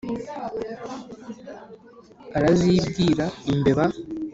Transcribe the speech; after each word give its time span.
arazibwira. 2.37 3.25
imbeba 3.51 3.85